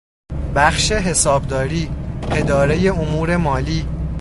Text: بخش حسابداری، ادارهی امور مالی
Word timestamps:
بخش 0.55 0.91
حسابداری، 0.91 1.89
ادارهی 2.31 2.89
امور 2.89 3.37
مالی 3.37 3.87